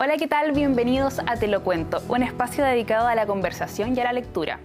Hola, 0.00 0.16
¿qué 0.16 0.28
tal? 0.28 0.52
Bienvenidos 0.52 1.18
a 1.18 1.34
Te 1.34 1.48
lo 1.48 1.64
cuento, 1.64 2.00
un 2.08 2.22
espacio 2.22 2.62
dedicado 2.64 3.08
a 3.08 3.16
la 3.16 3.26
conversación 3.26 3.96
y 3.96 4.00
a 4.00 4.04
la 4.04 4.12
lectura. 4.12 4.60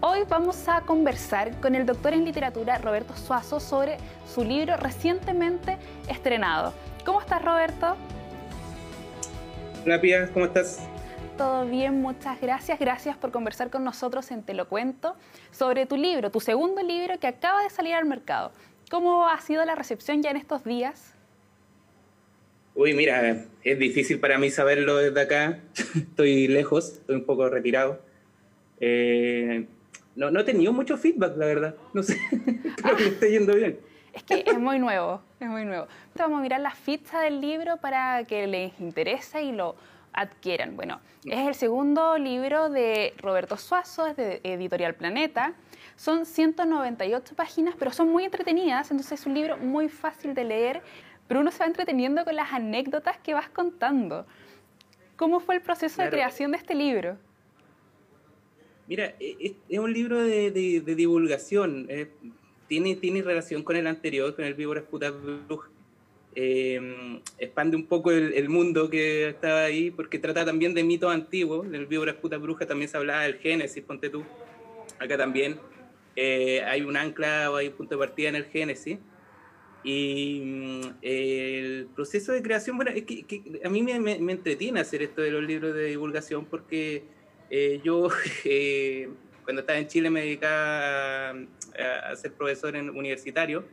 Hoy 0.00 0.20
vamos 0.26 0.70
a 0.70 0.80
conversar 0.80 1.60
con 1.60 1.74
el 1.74 1.84
doctor 1.84 2.14
en 2.14 2.24
literatura 2.24 2.78
Roberto 2.78 3.14
Suazo 3.14 3.60
sobre 3.60 3.98
su 4.26 4.42
libro 4.42 4.78
recientemente 4.78 5.76
estrenado. 6.08 6.72
¿Cómo 7.04 7.20
estás, 7.20 7.44
Roberto? 7.44 7.94
Hola, 9.84 10.00
Pia, 10.00 10.30
¿cómo 10.32 10.46
estás? 10.46 10.80
Todo 11.36 11.66
bien, 11.66 12.00
muchas 12.00 12.40
gracias. 12.40 12.78
Gracias 12.78 13.18
por 13.18 13.32
conversar 13.32 13.68
con 13.68 13.84
nosotros 13.84 14.30
en 14.30 14.42
Te 14.42 14.54
lo 14.54 14.66
cuento 14.66 15.14
sobre 15.50 15.84
tu 15.84 15.98
libro, 15.98 16.30
tu 16.30 16.40
segundo 16.40 16.82
libro 16.82 17.18
que 17.18 17.26
acaba 17.26 17.62
de 17.62 17.68
salir 17.68 17.94
al 17.94 18.06
mercado. 18.06 18.50
¿Cómo 18.90 19.28
ha 19.28 19.38
sido 19.40 19.62
la 19.66 19.74
recepción 19.74 20.22
ya 20.22 20.30
en 20.30 20.38
estos 20.38 20.64
días? 20.64 21.19
Uy, 22.74 22.94
mira, 22.94 23.46
es 23.62 23.78
difícil 23.78 24.20
para 24.20 24.38
mí 24.38 24.50
saberlo 24.50 24.96
desde 24.96 25.20
acá. 25.20 25.60
estoy 25.94 26.48
lejos, 26.48 26.94
estoy 26.94 27.16
un 27.16 27.24
poco 27.24 27.48
retirado. 27.48 28.00
Eh, 28.80 29.66
no, 30.16 30.30
no 30.30 30.40
he 30.40 30.44
tenido 30.44 30.72
mucho 30.72 30.96
feedback, 30.96 31.36
la 31.36 31.46
verdad. 31.46 31.74
No 31.92 32.02
sé, 32.02 32.18
creo 32.82 32.96
que 32.96 33.08
está 33.08 33.26
yendo 33.26 33.54
bien. 33.54 33.78
Es 34.12 34.22
que 34.24 34.44
es 34.46 34.58
muy 34.58 34.78
nuevo, 34.78 35.22
es 35.38 35.48
muy 35.48 35.64
nuevo. 35.64 35.86
Vamos 36.16 36.38
a 36.40 36.42
mirar 36.42 36.60
la 36.60 36.72
ficha 36.72 37.20
del 37.20 37.40
libro 37.40 37.76
para 37.76 38.24
que 38.24 38.46
les 38.46 38.78
interese 38.80 39.42
y 39.42 39.52
lo 39.52 39.76
adquieran. 40.12 40.76
Bueno, 40.76 41.00
es 41.24 41.46
el 41.46 41.54
segundo 41.54 42.18
libro 42.18 42.70
de 42.70 43.14
Roberto 43.18 43.56
Suazo, 43.56 44.06
es 44.06 44.16
de 44.16 44.40
Editorial 44.42 44.94
Planeta. 44.94 45.54
Son 45.96 46.26
198 46.26 47.34
páginas, 47.36 47.74
pero 47.78 47.92
son 47.92 48.08
muy 48.08 48.24
entretenidas, 48.24 48.90
entonces 48.90 49.20
es 49.20 49.26
un 49.26 49.34
libro 49.34 49.58
muy 49.58 49.88
fácil 49.88 50.34
de 50.34 50.44
leer 50.44 50.82
pero 51.30 51.42
uno 51.42 51.52
se 51.52 51.60
va 51.60 51.66
entreteniendo 51.66 52.24
con 52.24 52.34
las 52.34 52.52
anécdotas 52.52 53.16
que 53.18 53.34
vas 53.34 53.48
contando. 53.48 54.26
¿Cómo 55.14 55.38
fue 55.38 55.54
el 55.54 55.60
proceso 55.62 56.02
de 56.02 56.10
creación 56.10 56.50
de 56.50 56.56
este 56.56 56.74
libro? 56.74 57.18
Mira, 58.88 59.14
e, 59.20 59.54
es, 59.68 59.78
un 59.78 59.92
libro 59.92 60.20
de, 60.20 60.50
divulgación. 60.50 61.86
Eh, 61.88 62.10
tiene, 62.66 62.96
tiene 62.96 63.22
relación 63.22 63.62
con 63.62 63.76
el 63.76 63.86
anterior, 63.86 64.34
con 64.34 64.44
el 64.44 64.54
Víboras 64.54 64.82
Putas 64.82 65.12
Brujas. 65.46 65.70
Eh, 66.34 67.20
expande 67.38 67.76
un 67.76 67.86
poco 67.86 68.10
el, 68.10 68.48
mundo 68.48 68.90
que 68.90 69.28
estaba 69.28 69.62
ahí, 69.62 69.92
porque 69.92 70.18
trata 70.18 70.44
también 70.44 70.74
de 70.74 70.82
mitos 70.82 71.14
antiguos. 71.14 71.64
En 71.64 71.76
el 71.76 71.86
Víboras 71.86 72.16
Putas 72.16 72.40
Brujas 72.40 72.66
también 72.66 72.88
se 72.88 72.96
hablaba 72.96 73.22
del 73.22 73.36
Génesis, 73.36 73.84
ponte 73.84 74.10
tú. 74.10 74.24
Acá 74.98 75.16
también 75.16 75.60
eh, 76.16 76.64
hay 76.64 76.82
un 76.82 76.96
ancla 76.96 77.52
o 77.52 77.54
hay 77.54 77.68
un 77.68 77.74
punto 77.74 77.94
de 77.94 78.00
partida 78.00 78.30
en 78.30 78.34
el 78.34 78.46
Génesis. 78.46 78.98
Y 79.82 80.42
mm, 80.44 80.80
el 81.02 81.88
proceso 81.94 82.32
de 82.32 82.42
creación, 82.42 82.76
bueno, 82.76 82.90
es 82.90 83.04
que, 83.04 83.60
a 83.64 83.68
mí 83.68 83.82
me, 83.82 83.98
me, 83.98 84.32
entretiene 84.32 84.80
hacer 84.80 85.02
esto 85.02 85.22
de 85.22 85.30
los 85.30 85.42
libros 85.42 85.74
de 85.74 85.86
divulgación 85.86 86.44
porque 86.44 87.04
eh, 87.48 87.80
yo 87.82 88.08
eh, 88.44 89.08
cuando 89.44 89.60
estaba 89.60 89.78
en 89.78 89.88
Chile 89.88 90.10
me 90.10 90.20
dedicaba 90.20 91.30
a, 91.30 92.16
ser 92.16 92.32
profesor 92.34 92.76
en 92.76 92.90
universitario 92.90 93.64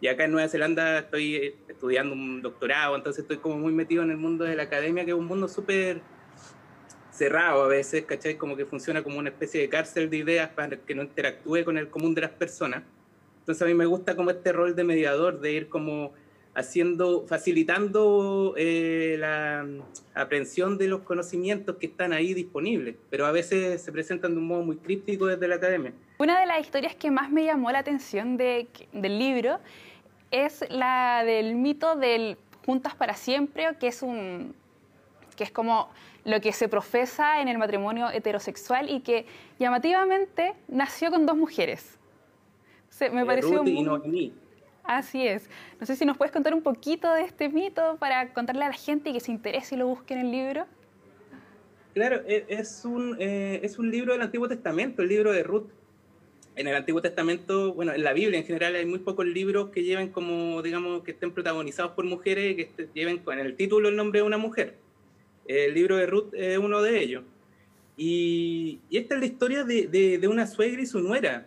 y 0.00 0.08
acá 0.08 0.24
en 0.24 0.32
Nueva 0.32 0.48
Zelanda 0.48 0.98
estoy 0.98 1.54
estudiando 1.68 2.12
un 2.12 2.42
doctorado, 2.42 2.96
entonces 2.96 3.22
estoy 3.22 3.36
como 3.36 3.56
muy 3.56 3.72
metido 3.72 4.02
en 4.02 4.10
el 4.10 4.16
mundo 4.16 4.44
de 4.44 4.56
la 4.56 4.64
academia, 4.64 5.04
que 5.04 5.12
es 5.12 5.16
un 5.16 5.26
mundo 5.26 5.46
súper 5.46 6.02
cerrado 7.12 7.62
a 7.62 7.68
veces, 7.68 8.04
¿cachai? 8.04 8.36
Como 8.36 8.56
que 8.56 8.66
funciona 8.66 9.04
como 9.04 9.18
una 9.18 9.28
especie 9.28 9.60
de 9.60 9.68
cárcel 9.68 10.10
de 10.10 10.16
ideas 10.16 10.48
para 10.50 10.76
que 10.76 10.94
no 10.96 11.02
interactúe 11.02 11.64
con 11.64 11.78
el 11.78 11.88
común 11.88 12.14
de 12.14 12.22
las 12.22 12.30
personas. 12.30 12.82
Entonces 13.42 13.62
a 13.62 13.66
mí 13.66 13.74
me 13.74 13.86
gusta 13.86 14.14
como 14.14 14.30
este 14.30 14.52
rol 14.52 14.76
de 14.76 14.84
mediador, 14.84 15.40
de 15.40 15.52
ir 15.52 15.68
como 15.68 16.12
haciendo, 16.54 17.26
facilitando 17.26 18.54
eh, 18.56 19.16
la 19.18 19.66
aprehensión 20.14 20.78
de 20.78 20.86
los 20.86 21.00
conocimientos 21.00 21.74
que 21.78 21.86
están 21.86 22.12
ahí 22.12 22.34
disponibles, 22.34 22.94
pero 23.10 23.26
a 23.26 23.32
veces 23.32 23.82
se 23.82 23.90
presentan 23.90 24.34
de 24.34 24.38
un 24.38 24.46
modo 24.46 24.62
muy 24.62 24.76
críptico 24.76 25.26
desde 25.26 25.48
la 25.48 25.56
academia. 25.56 25.92
Una 26.18 26.38
de 26.38 26.46
las 26.46 26.60
historias 26.60 26.94
que 26.94 27.10
más 27.10 27.32
me 27.32 27.44
llamó 27.44 27.72
la 27.72 27.80
atención 27.80 28.36
de, 28.36 28.68
del 28.92 29.18
libro 29.18 29.58
es 30.30 30.64
la 30.70 31.24
del 31.24 31.56
mito 31.56 31.96
del 31.96 32.36
juntas 32.64 32.94
para 32.94 33.14
siempre, 33.14 33.68
que 33.80 33.88
es 33.88 34.02
un 34.02 34.54
que 35.34 35.44
es 35.44 35.50
como 35.50 35.88
lo 36.24 36.40
que 36.40 36.52
se 36.52 36.68
profesa 36.68 37.40
en 37.40 37.48
el 37.48 37.58
matrimonio 37.58 38.08
heterosexual 38.10 38.88
y 38.88 39.00
que 39.00 39.26
llamativamente 39.58 40.52
nació 40.68 41.10
con 41.10 41.26
dos 41.26 41.36
mujeres 41.36 41.98
me 43.12 43.24
pareció 43.24 43.62
muy... 43.62 44.32
Así 44.84 45.26
es. 45.26 45.48
No 45.80 45.86
sé 45.86 45.96
si 45.96 46.04
nos 46.04 46.16
puedes 46.16 46.32
contar 46.32 46.54
un 46.54 46.62
poquito 46.62 47.12
de 47.12 47.22
este 47.22 47.48
mito 47.48 47.96
para 47.98 48.32
contarle 48.32 48.64
a 48.64 48.68
la 48.68 48.74
gente 48.74 49.10
y 49.10 49.12
que 49.12 49.20
se 49.20 49.30
interese 49.30 49.74
y 49.74 49.78
lo 49.78 49.86
busque 49.86 50.14
en 50.14 50.20
el 50.20 50.30
libro. 50.30 50.66
Claro, 51.94 52.22
e, 52.26 52.46
es 52.48 52.84
un, 52.84 53.16
eh, 53.20 53.60
es 53.62 53.78
un 53.78 53.90
libro 53.90 54.12
del 54.12 54.22
Antiguo 54.22 54.48
Testamento, 54.48 55.02
el 55.02 55.08
libro 55.08 55.32
de 55.32 55.42
Ruth. 55.42 55.68
En 56.54 56.66
el 56.66 56.74
Antiguo 56.74 57.00
Testamento, 57.00 57.72
bueno, 57.72 57.94
en 57.94 58.02
la 58.02 58.12
Biblia 58.12 58.38
en 58.38 58.44
general 58.44 58.74
hay 58.74 58.84
muy 58.84 58.98
pocos 58.98 59.24
libros 59.24 59.70
que 59.70 59.84
lleven 59.84 60.10
como, 60.10 60.60
digamos, 60.60 61.02
que 61.02 61.12
estén 61.12 61.32
protagonizados 61.32 61.92
por 61.92 62.04
mujeres 62.04 62.52
y 62.52 62.56
que 62.56 62.88
lleven 62.92 63.18
con 63.18 63.38
el 63.38 63.56
título 63.56 63.88
el 63.88 63.96
nombre 63.96 64.20
de 64.20 64.26
una 64.26 64.36
mujer. 64.36 64.76
El 65.46 65.74
libro 65.74 65.96
de 65.96 66.06
Ruth 66.06 66.34
es 66.34 66.58
uno 66.58 66.82
de 66.82 67.00
ellos. 67.00 67.24
Y, 67.96 68.80
esta 68.90 69.14
es 69.14 69.20
la 69.20 69.26
historia 69.26 69.64
de, 69.64 69.86
de, 69.86 70.18
de 70.18 70.28
una 70.28 70.46
suegra 70.46 70.82
y 70.82 70.86
su 70.86 71.00
nuera. 71.00 71.46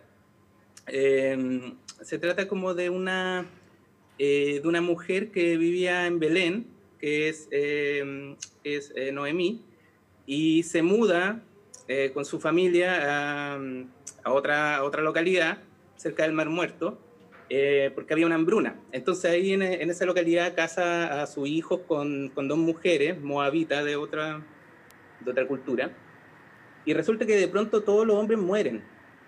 Em, 0.86 1.74
se 2.00 2.18
trata 2.18 2.46
como 2.46 2.74
de 2.74 2.90
una, 2.90 3.46
eh, 4.18 4.60
de 4.62 4.68
una 4.68 4.80
mujer 4.80 5.30
que 5.32 5.56
vivía 5.56 6.06
en 6.06 6.20
Belén, 6.20 6.66
que 7.00 7.28
es, 7.28 7.48
em, 7.50 8.36
es 8.62 8.92
eh, 8.94 9.10
Noemí, 9.12 9.64
y 10.26 10.62
se 10.62 10.82
muda 10.82 11.42
eh, 11.88 12.10
con 12.14 12.24
su 12.24 12.40
familia 12.40 13.54
a, 13.54 13.60
a, 14.24 14.32
otra, 14.32 14.84
otra 14.84 15.02
localidad 15.02 15.58
cerca 15.96 16.22
del 16.24 16.32
Mar 16.32 16.48
Muerto, 16.48 17.00
porque 17.94 18.12
había 18.12 18.26
una 18.26 18.34
hambruna. 18.34 18.80
Entonces 18.90 19.30
ahí 19.30 19.52
en, 19.52 19.62
en, 19.62 19.88
esa 19.88 20.04
localidad 20.04 20.56
casa 20.56 21.22
a 21.22 21.26
su 21.28 21.46
hijo 21.46 21.84
con, 21.84 22.30
con 22.30 22.48
dos 22.48 22.58
mujeres 22.58 23.20
moabitas 23.20 23.84
de 23.84 23.94
otra, 23.94 24.44
de 25.20 25.30
otra 25.30 25.46
cultura, 25.46 25.92
y 26.84 26.92
resulta 26.92 27.24
que 27.24 27.36
de 27.36 27.46
pronto 27.46 27.82
todos 27.84 28.04
los 28.04 28.16
hombres 28.16 28.40
mueren 28.40 28.82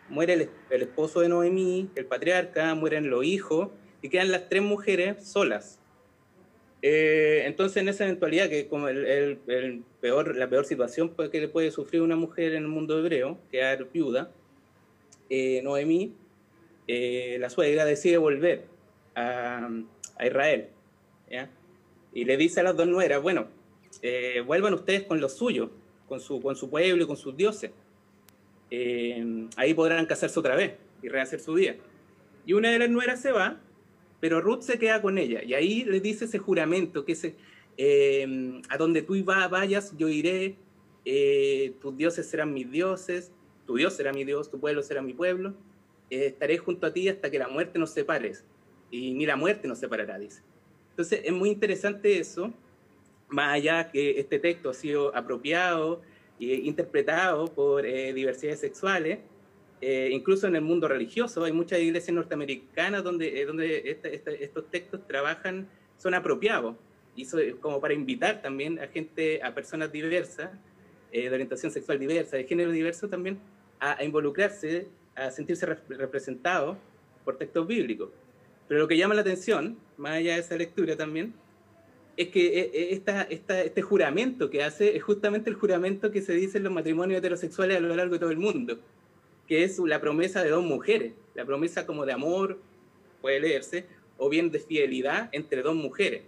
muere 0.09 0.51
el, 0.71 0.83
esposo 0.83 1.21
de 1.21 1.29
Noemí, 1.29 1.91
el 1.95 2.07
patriarca, 2.07 2.75
mueren 2.75 3.11
los 3.11 3.25
hijos 3.25 3.69
y 4.03 4.09
quedan 4.09 4.31
las 4.31 4.49
tres 4.49 4.63
mujeres 4.63 5.27
solas. 5.27 5.79
Eh, 6.81 7.43
entonces, 7.47 7.79
en 7.83 7.89
esa 7.89 8.05
eventualidad, 8.05 8.49
que 8.49 8.69
como 8.69 8.89
el, 8.89 9.83
peor, 10.01 10.37
la 10.37 10.49
peor 10.49 10.65
situación 10.65 11.13
que 11.31 11.41
le 11.41 11.49
puede 11.49 11.71
sufrir 11.71 12.03
una 12.03 12.17
mujer 12.17 12.55
en 12.55 12.63
el 12.63 12.69
mundo 12.69 12.99
hebreo, 12.99 13.39
quedar 13.51 13.91
viuda, 13.93 14.31
eh, 15.29 15.61
Noemí, 15.63 16.15
eh, 16.87 17.37
la 17.41 17.51
suegra, 17.51 17.85
decide 17.85 18.19
volver 18.19 18.65
a, 19.15 19.69
Israel. 20.25 20.69
Y 22.13 22.25
le 22.25 22.37
dice 22.37 22.61
a 22.61 22.63
las 22.63 22.77
dos 22.77 22.89
nueras, 22.89 23.23
bueno, 23.23 23.47
vuelvan 24.47 24.75
ustedes 24.75 25.05
con 25.05 25.21
lo 25.21 25.29
suyo, 25.29 25.71
con 26.09 26.21
su, 26.21 26.41
con 26.41 26.57
su 26.57 26.71
pueblo 26.71 27.05
y 27.05 27.07
con 27.07 27.17
sus 27.17 27.37
dioses. 27.37 27.71
Eh, 28.71 29.49
ahí 29.57 29.75
podrán 29.75 30.07
casarse 30.07 30.39
otra 30.39 30.55
vez 30.55 30.75
y 31.03 31.09
rehacer 31.09 31.41
su 31.41 31.55
vida. 31.55 31.77
Y 32.45 32.53
una 32.53 32.71
de 32.71 32.79
las 32.79 32.91
nueras 32.91 33.21
se 33.21 33.33
va, 33.33 33.61
pero 34.21 34.41
Ruth 34.41 34.63
se 34.63 34.79
queda 34.79 35.01
con 35.01 35.19
ella. 35.19 35.43
Y 35.43 35.55
ahí 35.55 35.85
le 35.85 36.01
dice 36.01 36.27
ese 36.27 36.39
juramento, 36.39 37.05
que 37.05 37.13
es, 37.13 37.33
eh, 37.77 38.61
a 38.69 38.77
donde 38.77 39.03
tú 39.03 39.15
vayas, 39.25 39.97
yo 39.97 40.09
iré, 40.09 40.57
eh, 41.05 41.73
tus 41.81 41.97
dioses 41.97 42.29
serán 42.29 42.53
mis 42.53 42.71
dioses, 42.71 43.33
tu 43.67 43.77
Dios 43.77 43.95
será 43.95 44.13
mi 44.13 44.25
Dios, 44.25 44.51
tu 44.51 44.59
pueblo 44.59 44.83
será 44.83 45.03
mi 45.03 45.13
pueblo, 45.13 45.55
estaré 46.11 46.59
junto 46.59 46.87
a 46.87 46.93
ti 46.93 47.09
hasta 47.09 47.31
que 47.31 47.39
la 47.39 47.49
muerte 47.49 47.79
nos 47.79 47.91
separe. 47.91 48.33
Y 48.91 49.13
ni 49.13 49.27
la 49.27 49.37
muerte 49.37 49.69
nos 49.69 49.79
separará, 49.79 50.19
dice. 50.19 50.43
Entonces 50.91 51.21
es 51.25 51.33
muy 51.33 51.51
interesante 51.51 52.19
eso, 52.19 52.53
más 53.29 53.55
allá 53.55 53.91
que 53.91 54.19
este 54.19 54.39
texto 54.39 54.71
ha 54.71 54.75
sido 54.75 55.15
apropiado, 55.15 56.01
interpretado 56.39 57.47
por 57.47 57.85
eh, 57.85 58.13
diversidades 58.13 58.61
sexuales, 58.61 59.19
eh, 59.81 60.11
incluso 60.13 60.47
en 60.47 60.57
el 60.57 60.63
mundo 60.63 60.89
religioso. 60.89 61.45
Hay 61.45 61.53
muchas 61.53 61.81
iglesias 61.81 62.15
norteamericanas 62.15 63.05
donde, 63.05 63.41
eh, 63.41 63.47
donde 63.47 63.99
estos 64.41 64.71
textos 64.71 65.07
trabajan, 65.07 65.69
son 65.97 66.15
apropiados, 66.15 66.77
y 67.17 67.27
como 67.61 67.81
para 67.81 67.95
invitar 67.95 68.41
también 68.41 68.79
a 68.79 68.87
gente, 68.87 69.43
a 69.43 69.53
personas 69.53 69.91
diversas, 69.91 70.51
de 71.11 71.31
orientación 71.31 71.73
sexual 71.73 71.99
diversa, 71.99 72.37
de 72.37 72.45
género 72.45 72.71
diverso 72.71 73.09
también, 73.09 73.41
a, 73.81 74.05
involucrarse, 74.05 74.89
a 75.17 75.31
sentirse 75.31 75.67
representados 75.89 76.77
por 77.25 77.39
textos 77.39 77.67
bíblicos. 77.67 78.11
Pero 78.69 78.81
lo 78.81 78.87
que 78.87 78.97
llama 78.97 79.15
la 79.15 79.23
atención, 79.23 79.79
más 79.97 80.13
allá 80.13 80.35
de 80.35 80.41
esa 80.41 80.57
lectura 80.57 80.97
también, 80.97 81.35
es 82.19 82.29
que 82.29 82.47
eh, 82.47 82.71
eh, 82.75 82.89
esta, 82.91 83.23
esta, 83.23 83.63
este 83.63 83.81
juramento 83.81 84.51
que 84.51 84.65
hace 84.65 84.97
es 84.97 85.03
justamente 85.05 85.49
el 85.49 85.57
juramento 85.57 86.11
que 86.11 86.21
se 86.21 86.35
dice 86.35 86.59
en 86.59 86.65
los 86.65 86.73
matrimonios 86.73 87.19
heterosexuales 87.19 87.77
a 87.77 87.81
lo 87.81 87.95
largo 87.95 88.15
de 88.15 88.19
todo 88.19 88.31
el 88.31 88.39
mundo, 88.39 88.81
que 89.47 89.63
es 89.63 89.79
la 89.79 90.01
promesa 90.01 90.43
de 90.43 90.51
dos 90.51 90.65
mujeres, 90.65 91.13
la 91.37 91.45
promesa 91.45 91.87
como 91.87 92.05
de 92.05 92.13
amor, 92.13 92.59
puede 93.23 93.39
leerse, 93.39 93.87
o 94.17 94.29
bien 94.29 94.51
de 94.51 94.59
fidelidad 94.59 95.29
entre 95.31 95.63
dos 95.63 95.77
mujeres, 95.77 96.23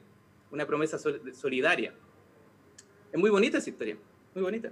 una 0.52 0.64
promesa 0.64 0.96
solidaria. 0.96 1.92
Es 3.12 3.18
muy 3.18 3.30
bonita 3.30 3.58
esa 3.58 3.68
historia, 3.68 3.96
muy 4.32 4.44
bonita. 4.44 4.70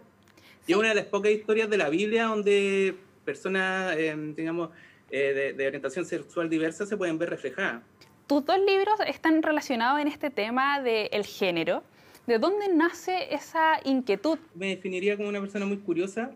Y 0.69 0.73
es 0.73 0.79
una 0.79 0.91
de 0.91 0.95
las 0.95 1.07
pocas 1.07 1.33
historias 1.33 1.69
de 1.69 1.79
la 1.79 1.89
Biblia 1.89 2.27
donde 2.27 2.95
personas, 3.25 3.97
eh, 3.97 4.15
digamos, 4.37 4.71
eh, 5.11 5.55
de, 5.57 5.67
orientación 5.67 6.05
sexual 6.05 6.49
diversa 6.49 6.87
se 6.87 6.97
pueden 6.97 7.19
ver 7.19 7.31
reflejadas. 7.31 7.83
Tus 8.29 8.45
dos 8.45 8.59
libros 8.59 9.01
están 9.07 9.43
relacionados 9.43 10.03
en 10.03 10.07
este 10.07 10.29
tema 10.29 10.83
del 10.83 11.25
género. 11.25 11.83
¿De 12.27 12.39
dónde 12.39 12.69
nace 12.69 13.33
esa 13.35 13.81
inquietud? 13.87 14.39
Me 14.55 14.69
definiría 14.69 15.17
como 15.17 15.31
una 15.31 15.41
persona 15.41 15.65
muy 15.65 15.79
curiosa, 15.79 16.33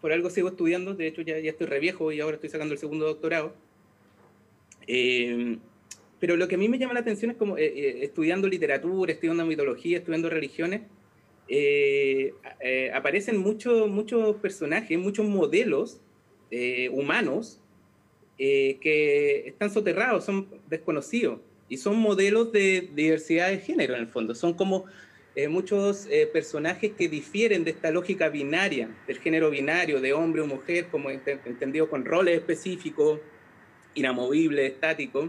por 0.00 0.10
algo 0.10 0.28
sigo 0.28 0.48
estudiando, 0.48 0.94
de 0.94 1.06
hecho 1.06 1.22
ya, 1.22 1.38
ya 1.38 1.50
estoy 1.50 1.68
re 1.68 1.78
viejo 1.78 2.10
y 2.10 2.18
ahora 2.18 2.34
estoy 2.34 2.50
sacando 2.50 2.74
el 2.74 2.80
segundo 2.80 3.06
doctorado. 3.06 3.54
Eh, 4.88 5.58
pero 6.18 6.34
lo 6.34 6.48
que 6.48 6.56
a 6.56 6.58
mí 6.58 6.68
me 6.68 6.80
llama 6.80 6.94
la 6.94 7.00
atención 7.00 7.30
es 7.30 7.36
como 7.36 7.56
estudiando 7.58 8.48
literatura, 8.48 9.12
estudiando 9.12 9.46
mitología, 9.46 9.98
estudiando 9.98 10.28
religiones, 10.28 10.80
eh, 11.46 12.34
eh, 12.58 12.90
aparecen 12.92 13.38
muchos 13.38 13.88
muchos 13.88 14.34
personajes, 14.38 14.98
muchos 14.98 15.24
modelos 15.24 16.00
eh, 18.38 18.78
que 18.80 19.48
están 19.48 19.70
soterrados, 19.70 20.24
son 20.24 20.48
desconocidos 20.68 21.40
y 21.68 21.78
son 21.78 21.96
modelos 21.96 22.52
de 22.52 22.90
diversidad 22.94 23.48
de 23.48 23.58
género 23.58 23.94
en 23.94 24.00
el 24.00 24.06
fondo. 24.08 24.34
Son 24.34 24.54
como 24.54 24.84
muchos 25.50 26.08
personajes 26.32 26.92
que 26.96 27.10
difieren 27.10 27.62
de 27.62 27.72
esta 27.72 27.90
lógica 27.90 28.30
binaria, 28.30 28.88
del 29.06 29.18
género 29.18 29.50
binario, 29.50 30.00
de 30.00 30.14
hombre 30.14 30.40
o 30.40 30.46
mujer, 30.46 30.86
como 30.86 31.10
entendido 31.10 31.90
con 31.90 32.06
roles 32.06 32.38
específicos, 32.38 33.20
inamovibles, 33.94 34.72
estáticos, 34.72 35.28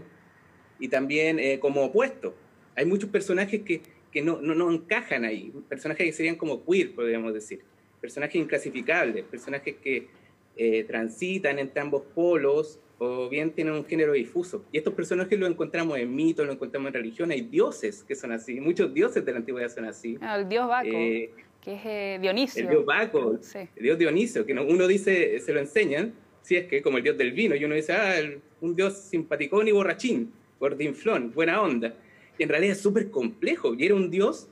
y 0.78 0.88
también 0.88 1.60
como 1.60 1.84
opuestos. 1.84 2.32
Hay 2.74 2.86
muchos 2.86 3.10
personajes 3.10 3.60
que 3.60 3.82
que 4.10 4.22
no, 4.22 4.40
no, 4.40 4.54
no 4.54 4.70
encajan 4.72 5.24
ahí, 5.24 5.52
personajes 5.68 6.06
que 6.06 6.12
serían 6.12 6.36
como 6.36 6.64
queer, 6.64 6.94
podríamos 6.94 7.34
decir, 7.34 7.60
personajes 8.00 8.36
inclasificables, 8.36 9.24
personajes 9.24 9.76
que 9.76 10.08
eh, 10.56 10.84
transitan 10.84 11.58
entre 11.58 11.80
ambos 11.80 12.02
polos 12.14 12.78
o 12.98 13.28
bien 13.28 13.52
tienen 13.52 13.74
un 13.74 13.84
género 13.84 14.12
difuso. 14.12 14.64
Y 14.72 14.78
estos 14.78 14.94
personajes 14.94 15.38
los 15.38 15.48
encontramos 15.48 15.98
en 15.98 16.14
mitos, 16.14 16.44
los 16.46 16.54
encontramos 16.56 16.88
en 16.88 16.94
religión, 16.94 17.30
hay 17.30 17.42
dioses 17.42 18.04
que 18.04 18.14
son 18.14 18.32
así, 18.32 18.60
muchos 18.60 18.92
dioses 18.92 19.24
de 19.24 19.32
la 19.32 19.38
antigüedad 19.38 19.68
son 19.68 19.84
así. 19.84 20.18
Ah, 20.20 20.36
el 20.38 20.48
dios 20.48 20.68
Baco, 20.68 20.88
eh, 20.88 21.30
que 21.60 21.74
es 21.74 21.80
eh, 21.84 22.18
Dionisio. 22.20 22.62
El 22.62 22.70
dios 22.70 22.84
Baco, 22.84 23.38
el 23.54 23.82
dios 23.82 23.98
Dionisio, 23.98 24.44
que 24.44 24.52
uno 24.52 24.86
dice, 24.86 25.38
se 25.40 25.52
lo 25.52 25.60
enseñan, 25.60 26.12
si 26.42 26.56
es 26.56 26.66
que 26.66 26.82
como 26.82 26.98
el 26.98 27.04
dios 27.04 27.16
del 27.16 27.32
vino, 27.32 27.54
y 27.54 27.64
uno 27.64 27.74
dice, 27.74 27.92
ah, 27.92 28.14
un 28.60 28.74
dios 28.74 28.94
simpaticón 28.98 29.68
y 29.68 29.72
borrachín, 29.72 30.32
gordinflón, 30.58 31.32
buena 31.32 31.62
onda 31.62 31.94
en 32.38 32.48
realidad 32.48 32.72
es 32.72 32.80
súper 32.80 33.10
complejo 33.10 33.74
y 33.74 33.84
era 33.84 33.94
un 33.94 34.10
dios 34.10 34.48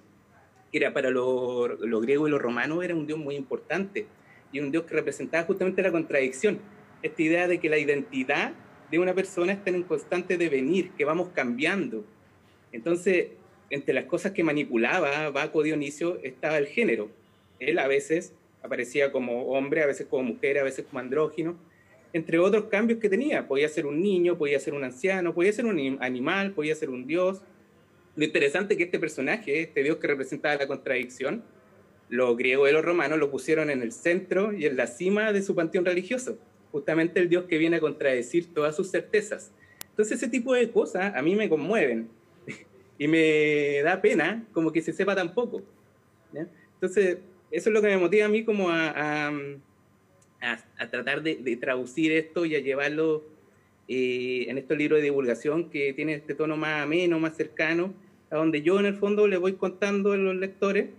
que 0.70 0.78
era 0.78 0.93
para 0.93 1.10
los 1.10 1.78
lo 1.81 2.00
griegos 2.00 2.28
y 2.28 2.32
los 2.32 2.43
romanos 2.43 2.84
era 2.84 2.94
un 2.94 3.06
dios 3.06 3.19
muy 3.19 3.37
importante 3.37 4.06
y 4.52 4.60
un 4.60 4.70
dios 4.70 4.84
que 4.84 4.94
representaba 4.94 5.44
justamente 5.44 5.82
la 5.82 5.93
contradicción, 5.93 6.58
esta 7.06 7.23
idea 7.23 7.49
de 7.49 7.58
que 7.58 7.69
la 7.69 7.79
identidad 7.79 8.53
de 8.91 8.99
una 8.99 9.14
persona 9.14 9.53
está 9.53 9.70
en 9.70 9.82
constante 9.82 10.37
devenir, 10.37 10.91
que 10.93 11.05
vamos 11.05 11.29
cambiando. 11.35 12.05
Entonces, 12.73 13.29
entre 13.70 13.94
las 13.94 14.05
cosas 14.05 14.32
que 14.32 14.44
manipulaba 14.44 15.31
Baco 15.31 15.62
Dionisio 15.62 16.19
estaba 16.23 16.58
el 16.58 16.67
género. 16.67 17.11
Él 17.58 17.79
a 17.79 17.88
veces 17.88 18.32
aparecía 18.62 19.11
como 19.11 19.47
hombre, 19.47 19.82
a 19.82 19.87
veces 19.87 20.06
como 20.06 20.23
mujer, 20.23 20.58
a 20.58 20.64
veces 20.64 20.85
como 20.85 21.00
andrógino, 21.00 21.56
entre 22.12 22.38
otros 22.38 22.64
cambios 22.64 23.00
que 23.00 23.08
tenía. 23.08 23.49
Podía 23.49 23.69
ser 23.69 23.87
un 23.87 24.03
niño, 24.03 24.38
podía 24.38 24.61
ser 24.61 24.75
un 24.75 24.85
anciano, 24.85 25.35
podía 25.35 25.53
ser 25.53 25.67
un 25.67 25.99
animal, 26.00 26.53
podía 26.53 26.75
ser 26.75 26.91
un 26.91 27.06
dios, 27.06 27.43
lo 28.17 28.25
interesante 28.25 28.73
es 28.73 28.79
que 28.79 28.85
este 28.85 28.99
personaje, 28.99 29.61
este 29.61 29.82
dios 29.82 29.99
que 29.99 30.06
representaba 30.06 30.56
la 30.56 30.67
contradicción, 30.67 31.44
los 32.08 32.35
griegos 32.37 32.70
y 32.70 32.73
los 32.73 32.82
romanos 32.82 33.19
lo 33.19 33.31
pusieron 33.31 33.69
en 33.69 33.82
el 33.82 33.93
centro 33.93 34.55
y 34.55 34.64
en 34.64 34.76
la 34.76 34.87
cima 34.87 35.32
de 35.32 35.43
su 35.43 35.55
panteón 35.55 35.85
religioso, 35.85 36.38
justamente 36.73 37.21
el 37.21 37.29
dios 37.29 37.45
que 37.45 37.59
viene 37.59 37.77
a 37.77 37.81
contradecir 37.81 38.53
todas 38.53 38.77
sus 38.77 38.91
certezas. 38.91 39.53
Entonces 39.91 40.19
ese 40.19 40.29
tipo 40.29 40.55
de 40.55 40.71
cosas 40.71 41.15
a 41.15 41.23
mí 41.23 41.35
me 41.37 41.49
conmueven 41.49 42.09
y 42.99 43.09
me 43.09 43.81
da 43.83 44.01
pena 44.01 44.45
como 44.53 44.73
que 44.73 44.83
se 44.83 44.93
sepa 44.93 45.15
tan 45.15 45.35
poco. 45.35 45.63
Entonces 46.75 47.19
eso 47.51 47.71
es 47.71 47.75
lo 47.75 47.81
que 47.81 47.89
me 47.89 47.97
motiva 47.97 48.27
a 48.27 48.29
mí 48.29 48.45
como 48.45 48.71
a, 48.71 49.31
a, 50.41 50.91
tratar 50.91 51.23
de, 51.23 51.57
traducir 51.57 52.13
esto 52.13 52.45
y 52.45 52.55
a 52.55 52.61
llevarlo 52.61 53.25
eh, 53.89 54.47
en 54.49 54.59
estos 54.59 54.77
libros 54.77 54.99
de 54.99 55.05
divulgación 55.05 55.71
que 55.71 55.93
tiene 55.93 56.15
este 56.15 56.35
tono 56.35 56.57
más 56.57 56.83
ameno, 56.83 57.19
más 57.19 57.37
cercano 57.37 57.95
a 58.31 58.37
donde 58.37 58.63
yo 58.63 58.79
en 58.81 58.87
el 58.87 58.95
fondo 58.95 59.29
le 59.29 59.37
voy 59.37 59.55
contando 59.55 60.13
a 60.13 60.17
los 60.17 60.35
lectores 60.35 60.91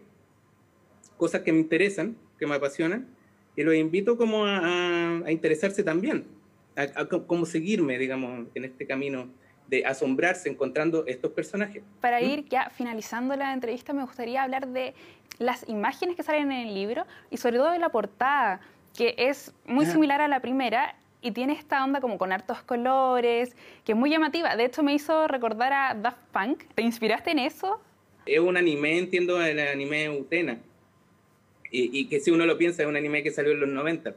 cosas 1.17 1.41
que 1.41 1.51
me 1.51 1.59
interesan, 1.59 2.15
que 2.39 2.47
me 2.47 2.55
apasionan, 2.55 3.07
y 3.57 3.63
los 3.63 3.75
invito 3.75 4.15
como 4.15 4.45
a, 4.45 5.23
interesarse 5.27 5.83
también, 5.83 6.25
a, 6.75 7.05
cómo 7.05 7.45
seguirme, 7.45 7.97
digamos, 7.97 8.47
en 8.53 8.65
este 8.65 8.85
camino 8.85 9.27
de 9.67 9.83
asombrarse 9.83 10.47
encontrando 10.47 11.05
estos 11.07 11.31
personajes. 11.31 11.83
Para 11.99 12.21
¿Mm? 12.21 12.23
ir 12.23 12.45
ya 12.47 12.69
finalizando 12.69 13.35
la 13.35 13.51
entrevista, 13.51 13.91
me 13.93 14.03
gustaría 14.03 14.43
hablar 14.43 14.67
de 14.67 14.93
las 15.39 15.67
imágenes 15.67 16.15
que 16.15 16.23
salen 16.23 16.51
en 16.51 16.67
el 16.67 16.73
libro 16.75 17.05
y 17.31 17.37
sobre 17.37 17.57
todo 17.57 17.71
de 17.71 17.79
la 17.79 17.89
portada, 17.89 18.61
que 18.95 19.15
es 19.17 19.53
muy 19.65 19.87
similar 19.87 20.21
a 20.21 20.27
la 20.27 20.39
primera 20.39 20.95
y 21.21 21.31
tiene 21.31 21.53
esta 21.53 21.83
onda 21.83 21.99
como 21.99 22.19
con 22.19 22.31
hartos 22.31 22.61
colores, 22.61 23.55
que 23.83 23.93
es 23.93 23.97
muy 23.97 24.11
llamativa. 24.11 24.55
De 24.55 24.65
hecho, 24.65 24.83
me 24.83 24.93
hizo 24.93 25.27
recordar 25.27 25.73
a 25.73 25.95
Daft 25.95 26.19
Punk. 26.31 26.63
¿Te 26.75 26.83
inspiraste 26.83 27.31
en 27.31 27.39
eso? 27.39 27.81
Es 28.27 28.39
un 28.39 28.55
anime, 28.55 28.99
entiendo, 28.99 29.41
el 29.43 29.59
anime 29.59 30.09
Utena. 30.11 30.59
Y, 31.69 32.07
que 32.07 32.19
si 32.19 32.31
uno 32.31 32.45
lo 32.45 32.57
piensa, 32.57 32.83
es 32.83 32.89
un 32.89 32.95
anime 32.95 33.23
que 33.23 33.31
salió 33.31 33.51
en 33.51 33.59
los 33.59 33.69
90. 33.69 34.15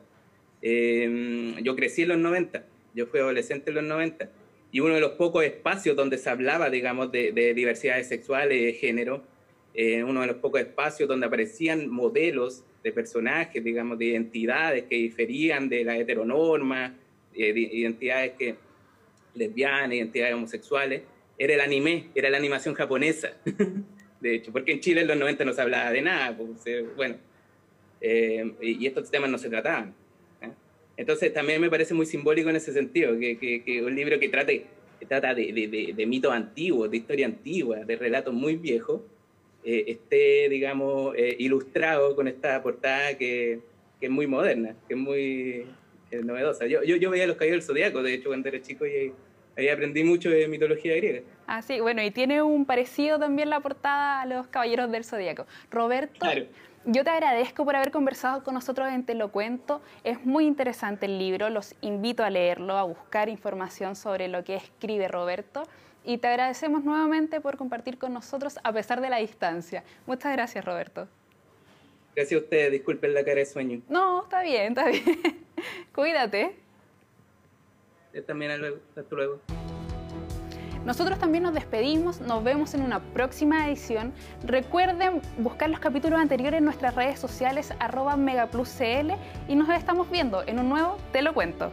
Em, 0.62 1.56
yo 1.62 1.74
crecí 1.74 2.02
en 2.02 2.08
los 2.08 2.18
90, 2.18 2.64
yo 2.94 3.06
fui 3.06 3.20
adolescente 3.20 3.70
en 3.70 3.76
los 3.76 3.84
90. 3.84 4.30
Y 4.72 4.80
uno 4.80 4.94
de 4.94 5.00
los 5.00 5.12
pocos 5.12 5.44
espacios 5.44 5.96
donde 5.96 6.16
se 6.16 6.30
hablaba, 6.30 6.70
digamos, 6.70 7.10
de, 7.10 7.32
de 7.32 7.54
diversidades 7.54 8.06
sexuales, 8.06 8.62
de 8.62 8.72
género, 8.74 9.24
eh, 9.72 10.02
uno 10.02 10.22
de 10.22 10.26
los 10.26 10.36
pocos 10.36 10.60
espacios 10.60 11.08
donde 11.08 11.26
aparecían 11.26 11.88
modelos 11.88 12.64
de 12.82 12.92
personajes, 12.92 13.62
digamos, 13.62 13.98
de 13.98 14.06
identidades 14.06 14.84
que 14.84 14.96
diferían 14.96 15.68
de 15.68 15.84
la 15.84 15.96
heteronorma, 15.96 16.96
eh, 17.34 17.52
de 17.52 17.60
identidades 17.60 18.32
que 18.32 18.56
lesbianas, 19.34 19.92
identidades 19.92 20.34
homosexuales, 20.34 21.02
era 21.38 21.54
el 21.54 21.60
anime, 21.60 22.08
era 22.14 22.30
la 22.30 22.36
animación 22.36 22.74
japonesa, 22.74 23.32
de 24.20 24.34
hecho, 24.34 24.52
porque 24.52 24.72
en 24.72 24.80
Chile 24.80 25.02
en 25.02 25.08
los 25.08 25.16
90 25.16 25.44
no 25.44 25.52
se 25.52 25.62
hablaba 25.62 25.92
de 25.92 26.02
nada, 26.02 26.36
pues, 26.36 26.66
eh, 26.66 26.84
bueno, 26.96 27.16
eh, 28.00 28.52
y 28.60 28.86
estos 28.86 29.10
temas 29.10 29.30
no 29.30 29.38
se 29.38 29.48
trataban. 29.48 29.94
Entonces 30.96 31.32
también 31.32 31.60
me 31.62 31.70
parece 31.70 31.94
muy 31.94 32.04
simbólico 32.04 32.50
en 32.50 32.56
ese 32.56 32.74
sentido, 32.74 33.18
que, 33.18 33.38
que, 33.38 33.82
un 33.82 33.94
libro 33.94 34.18
que, 34.18 34.28
trate, 34.28 34.66
que 34.98 35.06
trata 35.06 35.34
de, 35.34 35.50
de, 35.50 35.94
de 35.96 36.06
mitos 36.06 36.30
antiguos, 36.30 36.90
de 36.90 36.98
historia 36.98 37.24
antigua, 37.24 37.78
de 37.86 37.96
relatos 37.96 38.34
muy 38.34 38.56
viejos, 38.56 39.00
eh, 39.62 39.84
esté, 39.88 40.48
digamos, 40.48 41.14
eh, 41.16 41.36
ilustrado 41.38 42.16
con 42.16 42.26
esta 42.28 42.62
portada 42.62 43.16
que, 43.18 43.60
que, 43.98 44.06
es 44.06 44.12
muy 44.12 44.26
moderna, 44.26 44.74
que 44.88 44.94
es 44.94 45.00
muy 45.00 45.66
eh, 46.10 46.22
novedosa. 46.24 46.66
Yo, 46.66 46.82
yo, 46.82 46.96
yo, 46.96 47.10
veía 47.10 47.26
los 47.26 47.36
caballeros 47.36 47.66
del 47.66 47.76
zodiaco, 47.76 48.02
de 48.02 48.14
hecho, 48.14 48.30
cuando 48.30 48.48
era 48.48 48.62
chico 48.62 48.86
y 48.86 49.12
ahí 49.58 49.68
aprendí 49.68 50.02
mucho 50.02 50.30
de 50.30 50.48
mitología 50.48 50.96
griega. 50.96 51.20
Ah, 51.46 51.60
sí, 51.60 51.78
bueno, 51.80 52.02
y 52.02 52.10
tiene 52.10 52.40
un 52.42 52.64
parecido 52.64 53.18
también 53.18 53.50
la 53.50 53.60
portada 53.60 54.22
a 54.22 54.26
los 54.26 54.46
caballeros 54.46 54.90
del 54.90 55.04
zodiaco. 55.04 55.46
Roberto. 55.70 56.26
Yo 56.86 57.04
te 57.04 57.10
agradezco 57.10 57.66
por 57.66 57.76
haber 57.76 57.90
conversado 57.90 58.42
con 58.42 58.54
nosotros 58.54 58.88
en 58.88 59.04
Te 59.04 59.14
lo 59.14 59.30
cuento. 59.30 59.82
Es 60.02 60.24
muy 60.24 60.46
interesante 60.46 61.04
el 61.04 61.18
libro, 61.18 61.50
los 61.50 61.74
invito 61.82 62.24
a 62.24 62.30
leerlo, 62.30 62.78
a 62.78 62.84
buscar 62.84 63.28
información 63.28 63.94
sobre 63.94 64.28
lo 64.28 64.44
que 64.44 64.56
escribe 64.56 65.06
Roberto 65.06 65.62
y 66.04 66.16
te 66.16 66.28
agradecemos 66.28 66.82
nuevamente 66.82 67.42
por 67.42 67.58
compartir 67.58 67.98
con 67.98 68.14
nosotros 68.14 68.58
a 68.64 68.72
pesar 68.72 69.02
de 69.02 69.10
la 69.10 69.18
distancia. 69.18 69.84
Muchas 70.06 70.32
gracias, 70.32 70.64
Roberto. 70.64 71.06
Gracias 72.16 72.40
a 72.40 72.44
ustedes, 72.44 72.72
disculpen 72.72 73.12
la 73.12 73.24
cara 73.24 73.40
de 73.40 73.46
sueño. 73.46 73.82
No, 73.88 74.22
está 74.22 74.42
bien, 74.42 74.68
está 74.68 74.88
bien. 74.88 75.04
Cuídate. 75.94 76.56
también, 78.26 78.52
hasta 78.52 79.14
luego. 79.14 79.40
Nosotros 80.84 81.18
también 81.18 81.44
nos 81.44 81.52
despedimos, 81.52 82.20
nos 82.20 82.42
vemos 82.42 82.72
en 82.74 82.82
una 82.82 83.00
próxima 83.00 83.66
edición. 83.66 84.12
Recuerden 84.44 85.20
buscar 85.38 85.68
los 85.68 85.78
capítulos 85.78 86.18
anteriores 86.18 86.58
en 86.58 86.64
nuestras 86.64 86.94
redes 86.94 87.18
sociales 87.18 87.72
arroba 87.78 88.16
megapluscl 88.16 89.12
y 89.46 89.54
nos 89.56 89.68
estamos 89.68 90.10
viendo 90.10 90.42
en 90.46 90.58
un 90.58 90.68
nuevo 90.70 90.96
Te 91.12 91.20
lo 91.20 91.34
cuento. 91.34 91.70